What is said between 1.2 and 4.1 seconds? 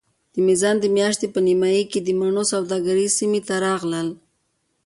په نیمایي کې د مڼو سوداګر سیمې ته راغلل.